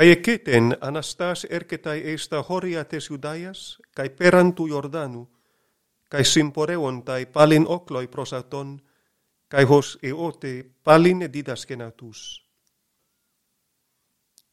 [0.00, 5.26] Kai eketen Anastas erketai eista horia tes Judaias, kai perantu Jordanu,
[6.08, 8.80] kai simporeon tai palin okloi prosaton,
[9.48, 12.44] kai hos eote palin didaskenatus.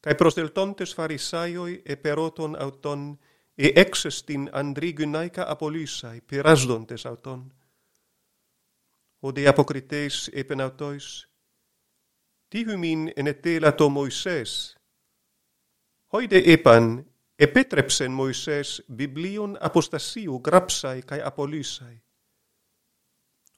[0.00, 3.18] Kai prosteltontes farisaioi e peroton auton,
[3.58, 7.52] e exestin andrigynaika apolysai perasdontes auton.
[9.22, 11.26] O de apokrites epenautois,
[12.50, 14.81] ti hymin en etelato Moises,
[16.12, 17.04] hoide epan
[17.38, 21.96] e petrepsen Moises biblion apostasiu grapsai kai apolysai.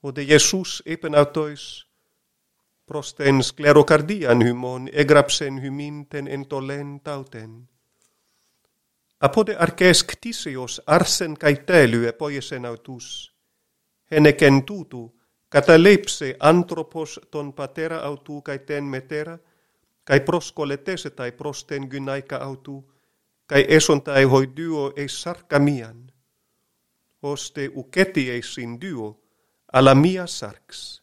[0.03, 1.87] O de Jesus epen autois,
[2.87, 7.69] prosten sclerocardian hymon e grapsen hymin ten entolen tauten.
[9.21, 13.33] Apode arces ctisios arsen kai telye poiesen autus,
[14.11, 15.11] heneken tutu,
[15.49, 19.39] catalepse anthropos ton patera autu kai ten metera,
[20.05, 22.95] kai proskoletese tai prosten gynaika autu,
[23.47, 26.13] kai eson tai hoi duo ei sarkamian,
[27.23, 29.21] hoste uketi ei sin duo,
[29.73, 31.03] ala mia sarks.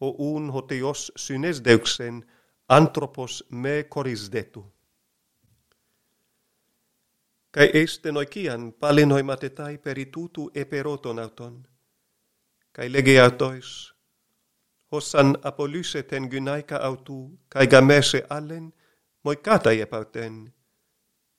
[0.00, 2.24] Ho un hotios synesdeuksen
[2.68, 4.72] antropos me korisdetu.
[7.50, 11.68] Kai eisten oikian palinoimatetai peritutu eperoton auton,
[12.72, 13.95] kai legeatois,
[14.92, 18.72] hosan apolyse ten gynaika autu, kai gamese allen,
[19.24, 20.52] moi kata epauten.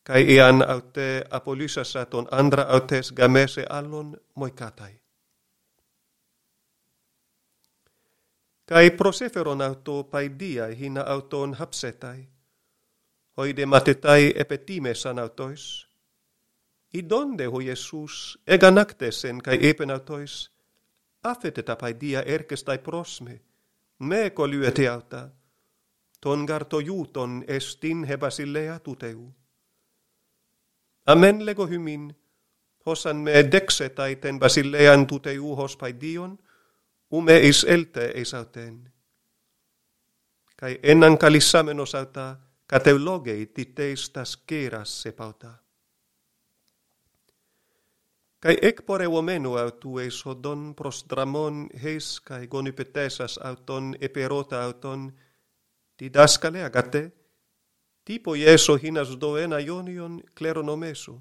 [0.04, 4.94] Kai ian aute apolysasa ton andra autes gamese allon, moi katai.
[8.66, 10.30] Kai proseferon auto pai
[10.80, 12.28] hina auton hapsetai.
[13.38, 15.88] Hoide matetai epetime sanautois.
[16.94, 18.72] I donde ho Jesus ega
[19.44, 20.57] kai epenautois, autois,
[21.30, 23.42] affeteta paidia erkestai prosme,
[24.00, 25.30] me kolyete auta,
[26.22, 29.34] ton garto juuton estin hebasilea tuteu.
[31.06, 32.16] Amen lego hymin,
[32.86, 36.40] hosan me dekse taiten basilean tuteu hos paidion,
[37.12, 38.92] ume is elte esauten.
[40.58, 42.36] Kai ennan kalissamen osauta,
[42.68, 45.67] kateologei titeistas keras sepauta.
[48.40, 55.10] Kai ek pore omenu autues hodon prostramon heis kai gonipetesas auton eperota auton.
[55.98, 57.04] Didaskale agate?
[58.06, 61.18] Tipo Ieso hinas doena ionion kleronomesu.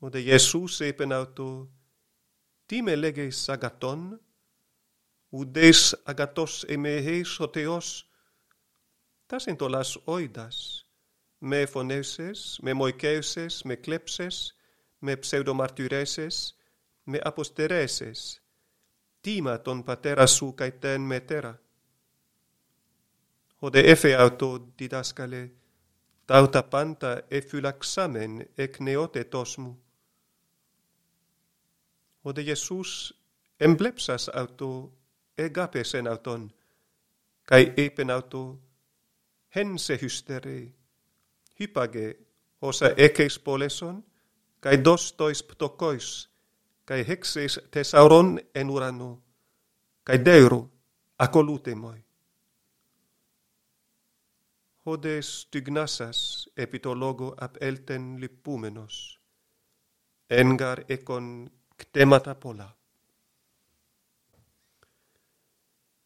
[0.00, 1.68] Ode Iesus epen auto
[2.68, 4.14] time leges agaton?
[5.32, 8.06] Udes agatos eme heis o Theos
[9.26, 9.46] tas
[10.06, 10.84] oidas.
[11.40, 14.55] Me foneses, me moikeuses, me klepses,
[15.06, 16.36] me pseudomartyreses,
[17.06, 18.42] me apostereses,
[19.22, 21.54] tima ton patera su cae ten metera.
[23.62, 25.42] Hode efe auto didascale,
[26.26, 28.32] tauta panta e fylaxamen
[28.64, 29.72] ec neote tosmu.
[32.24, 32.90] Hode Iesus
[33.60, 34.70] emblepsas auto
[35.38, 36.50] egapesen auton,
[37.48, 38.42] cae epen auto
[39.54, 40.58] hense hystere,
[41.58, 42.06] hypage
[42.60, 44.02] osa eces poleson,
[44.66, 46.28] kai dostois ptokois,
[46.84, 49.22] kai hexes tesauron en urano,
[50.04, 50.70] kai deru
[51.18, 52.00] acolutemoi.
[54.86, 59.20] Hodes stygnasas epitologo ab elten lippumenos,
[60.30, 62.68] engar econ ctemata pola.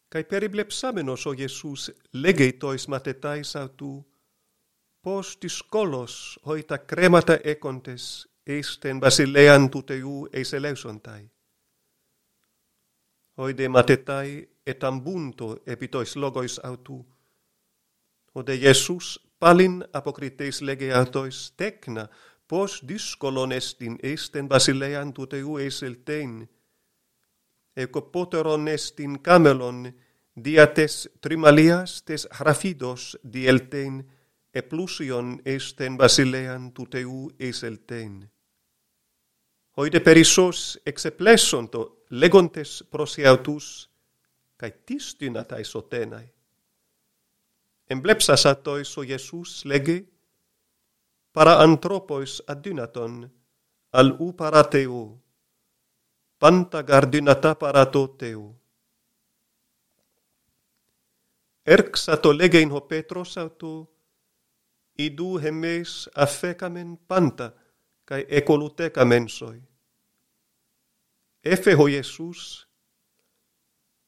[0.09, 4.05] Kai periblepsamenos o Jesus legeitois matetais autu,
[5.01, 11.29] postis discolos hoita cremata econtes esten basilean tuteu eis eleusontai.
[13.37, 17.05] Oide matetai et ambunto epitois logois autu.
[18.35, 22.07] Ode Jesus palin apocriteis legeatois tecna,
[22.47, 26.49] pos discolon estin esten basilean tuteu eis eltein.
[27.75, 29.93] Eco poteron estin camelon,
[30.35, 34.03] diates trimalias tes hrafidos dieltein,
[34.53, 38.31] e plusion esten basilean tuteu eis eltein
[39.77, 43.89] hoide perisos exeplesonto legontes prosiautus
[44.57, 46.27] kai tistynatai sotenai.
[47.89, 50.05] Emblepsa satoi so Jesus lege
[51.33, 53.31] para anthropos adynaton
[53.91, 55.17] al u parateu
[56.39, 56.83] panta
[57.59, 58.55] para to teu.
[61.65, 63.87] Erxato lege in ho petros auto
[65.07, 67.53] idu hemes afecamen panta,
[68.05, 69.61] cae ecoluteca mensoi.
[71.43, 72.67] Efe ho Iisus,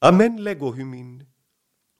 [0.01, 1.23] amen lego hymin,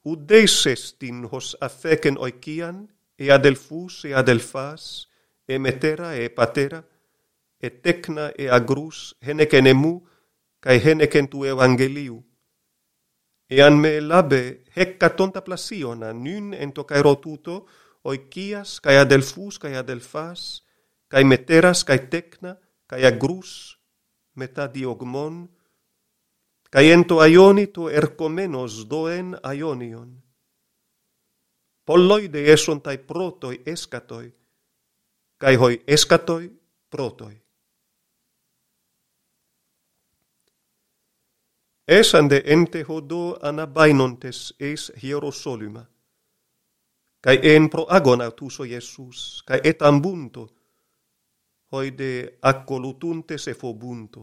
[0.04, 2.86] udeis estin hos afecen oikian,
[3.18, 5.08] e adelfus e adelfas,
[5.48, 6.84] e metera e patera,
[7.60, 9.94] e tecna e agrus, henecen emu,
[10.60, 12.22] cae henecen tu evangeliu.
[13.46, 15.02] Εάν με λάμπε, χεκ
[15.44, 17.64] plasiona, nyn νυν εν το καεροτούτο,
[18.10, 20.40] Oikias, cae Adelfus, cae Adelfas,
[21.10, 22.52] cae Meteras, cae Tecna,
[22.86, 23.78] cae Agrus,
[24.34, 25.50] μετά Διωγμόν,
[26.68, 30.24] καί εν το αιώνι το ερκομένος δοέν αιώνιον.
[31.84, 34.34] Πολλοίδε έσον ταί πρώτοι έσκατοι,
[35.36, 37.42] καί χοι έσκατοι πρώτοι.
[41.84, 45.90] Έσαντε εν τεχοντό αναμπάινοντες εις Ιεροσόλυμα,
[47.24, 50.42] kai en pro agona tuso Jesus, kai etam bunto
[51.72, 54.22] hoide accolutunte se fobunto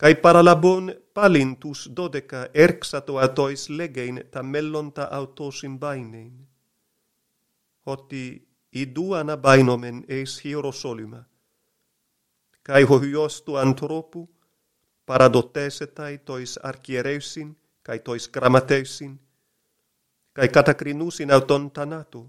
[0.00, 6.34] kai paralabon palintus dodeca erxato atois legein tamellonta autos in bainein
[7.86, 8.24] hoti
[8.82, 11.20] iduana bainomen eis hierosolima
[12.66, 14.20] kai ho hyostu antropu
[15.06, 19.12] paradotesetai tois archiereusin kai tois grammateusin,
[20.36, 22.26] cae catacrinus in auton tanatu,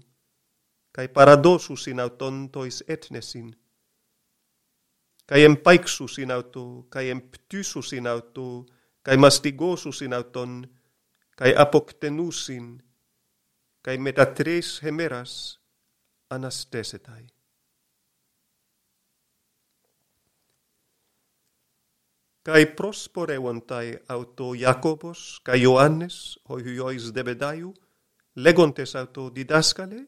[0.94, 3.52] cae paradosus in auton tois etnesin,
[5.28, 8.64] kai empaixus in auto, cae emptysus in auto,
[9.04, 10.62] kai mastigosus in auton,
[11.36, 12.78] kai apoktenusin,
[13.84, 15.58] kai metatres hemeras
[16.30, 17.26] anastesetai.
[22.48, 27.74] Kai prosporeontai auto Iacobos, kai Ioannes, hoi huiois debedaiu,
[28.44, 30.06] legontes autodidascale,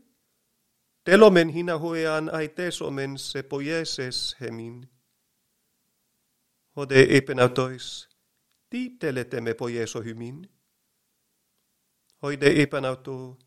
[1.04, 4.90] telomen hina hoean aites omen se poieses hemin.
[6.76, 8.08] Ode epen autois,
[8.70, 10.44] ti teleteme poieso hymin.
[12.22, 13.38] Hoide epen auto,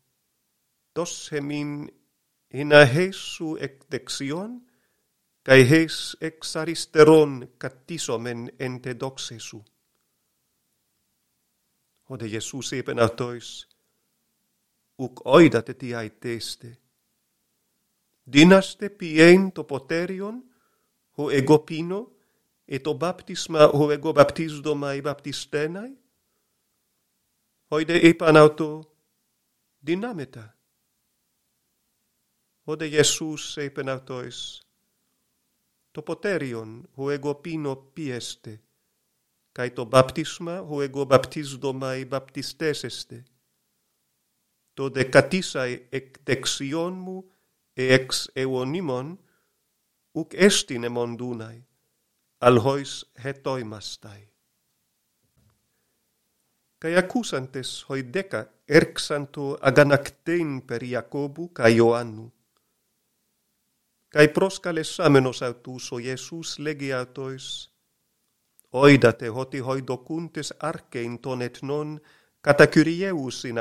[0.94, 1.88] tos hemin
[2.54, 4.58] hina hesu ec dexion,
[5.44, 9.62] cae hes ex aristeron cattisomen ente doxesu.
[12.10, 13.64] Ode Jesus epen autois,
[14.96, 16.78] ουκ οίδατε τι αιτέστε.
[18.24, 20.44] Δίναστε πιέν το ποτέριον,
[21.14, 22.12] ο εγώ πίνω,
[22.64, 25.96] ε το βάπτισμα ο εγώ βαπτίζδομα η βαπτιστέναι.
[27.68, 28.94] Οίδε είπαν αυτό,
[29.78, 30.56] δυνάμετα.
[32.64, 34.62] Όδε Ιησούς είπεν αυτοίς,
[35.90, 38.62] το ποτέριον ο εγώ πίνω πιέστε,
[39.52, 43.24] καί το βάπτισμα ο εγώ βαπτίζδομα η βαπτιστέσεστε.
[44.74, 47.24] το δεκατήσαί εκ δεξιών μου
[47.72, 49.20] ε εξ αιωνίμων,
[50.12, 51.66] ουκ έστιν εμον δούναί,
[52.38, 54.28] αλχοίς χετόιμασταί.
[56.78, 62.32] Καί ακούσαντες οι δέκα έρξαντο αγανακτέν περί Ιακώβου καί Ιωάννου.
[64.08, 67.68] Καί προσκαλεσάμενος αυτούς ο Ιησούς λέγει αυτοίς,
[68.70, 72.00] «Οίδατε ότι οι δοκούντες άρκειν των εθνών
[72.40, 73.60] κατά Κυριέους είναι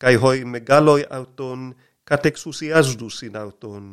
[0.00, 1.74] kai hoi megaloi auton
[2.08, 3.86] katexusiasdus in auton.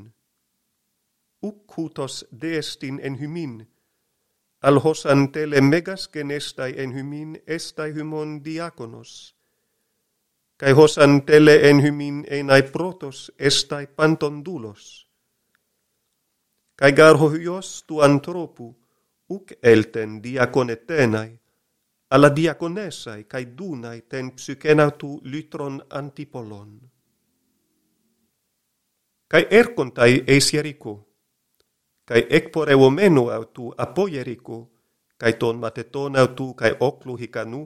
[1.50, 3.54] Ukutos destin en hymin
[4.68, 9.12] alhos antele megas genestai en hymin estai hymon diakonos.
[10.58, 15.08] Kai hos antele en hymin einai protos estai panton dulos
[16.78, 18.68] kai garho hyos tu antropu
[19.36, 21.32] uk elten diakonetenai–
[22.10, 26.80] alla diaconessai cae dunai ten psychenatu lytron antipolon.
[29.28, 30.94] Kai ercontai eis ierico,
[32.08, 34.58] cae ecpore omenu autu apoi ierico,
[35.40, 37.64] ton mateton autu kai oclu hicanu,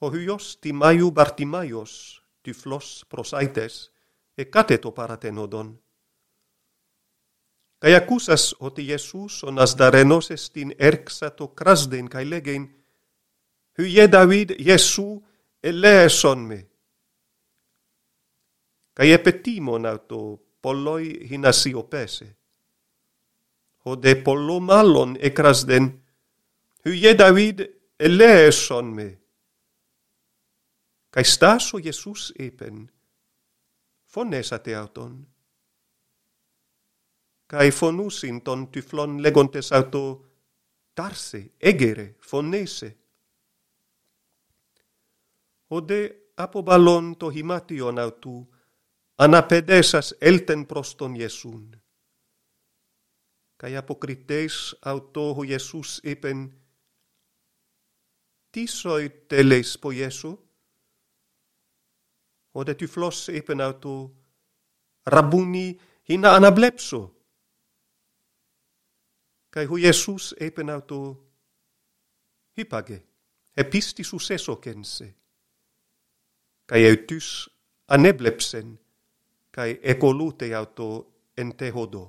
[0.00, 3.90] ho hyos timaiu bartimaios, tyflos prosaites,
[4.36, 5.78] e cateto paratenodon.
[7.78, 12.77] kai acusas oti Iesus onas darenos estin erxato crasden kai legein,
[13.78, 15.22] Hyje David Jesu
[15.62, 16.66] eleison me.
[18.94, 20.20] Kai epetimon auto
[20.62, 22.26] polloi hinasiopese.
[23.84, 25.86] Hode pollo mallon ekrasden.
[26.84, 27.66] Hyje David
[27.98, 29.08] eleison me.
[31.10, 32.90] Kai staso Jesus epen.
[34.06, 35.26] Fonesate auton.
[37.46, 40.02] Kai fonusin ton tyflon legontes auto
[40.94, 42.96] tarse, egere, fonese.
[45.68, 48.48] όντε από μπαλόν το χυμάτιον αυτού,
[49.14, 51.82] αναπαιδέσας έλτεν προς τον Ιεσούν.
[53.56, 56.60] Καί αποκριτές αυτό ο Ιεσούς είπεν,
[58.50, 60.42] «Τι σοι τελείς πω Ιεσού»
[62.50, 64.22] Ο δε τυφλός είπεν αυτού,
[65.02, 67.16] «Ραμπούνι, είναι να αναβλέψω».
[69.48, 71.30] Καί ο Ιεσούς είπεν αυτού,
[72.52, 73.04] «Είπαγε,
[73.52, 75.16] επίστησους έσωκεν σε».
[76.68, 77.28] kai eutys
[77.94, 78.68] aneblepsen
[79.56, 80.88] kai ekolute auto
[81.40, 82.02] en tehodo